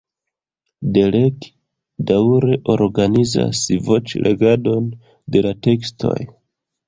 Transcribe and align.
Derek 0.93 1.43
daŭre 2.11 2.55
organizas 2.77 3.61
voĉlegadon 3.91 4.87
de 5.35 5.45
la 5.49 5.53
tekstoj. 5.69 6.19